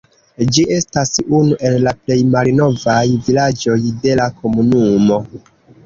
Ĝi 0.53 0.63
estas 0.77 1.13
unu 1.41 1.59
el 1.71 1.77
la 1.89 1.93
plej 1.99 2.19
malnovaj 2.33 2.99
vilaĝoj 3.29 3.79
de 4.03 4.21
la 4.25 4.31
komunumo. 4.43 5.25